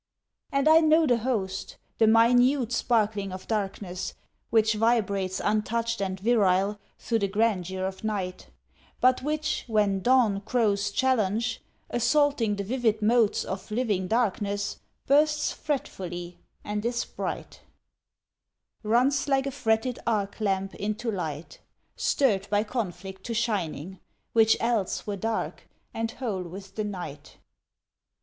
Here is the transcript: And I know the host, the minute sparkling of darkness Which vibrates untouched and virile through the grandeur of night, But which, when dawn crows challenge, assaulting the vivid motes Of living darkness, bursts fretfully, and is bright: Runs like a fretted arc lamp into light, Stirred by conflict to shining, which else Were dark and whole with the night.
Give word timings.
And 0.51 0.67
I 0.67 0.79
know 0.79 1.05
the 1.05 1.17
host, 1.19 1.77
the 1.99 2.07
minute 2.07 2.71
sparkling 2.71 3.31
of 3.31 3.47
darkness 3.47 4.15
Which 4.49 4.73
vibrates 4.73 5.39
untouched 5.39 6.01
and 6.01 6.19
virile 6.19 6.79
through 6.97 7.19
the 7.19 7.27
grandeur 7.27 7.85
of 7.85 8.03
night, 8.03 8.47
But 8.99 9.21
which, 9.21 9.63
when 9.67 9.99
dawn 10.01 10.41
crows 10.41 10.89
challenge, 10.89 11.61
assaulting 11.91 12.55
the 12.55 12.63
vivid 12.63 13.03
motes 13.03 13.43
Of 13.43 13.69
living 13.69 14.07
darkness, 14.07 14.79
bursts 15.05 15.51
fretfully, 15.51 16.39
and 16.63 16.83
is 16.83 17.05
bright: 17.05 17.61
Runs 18.81 19.27
like 19.27 19.45
a 19.45 19.51
fretted 19.51 19.99
arc 20.07 20.39
lamp 20.41 20.73
into 20.73 21.11
light, 21.11 21.59
Stirred 21.95 22.49
by 22.49 22.63
conflict 22.63 23.23
to 23.25 23.35
shining, 23.35 23.99
which 24.33 24.57
else 24.59 25.05
Were 25.05 25.15
dark 25.15 25.69
and 25.93 26.09
whole 26.09 26.41
with 26.41 26.73
the 26.73 26.83
night. 26.85 27.37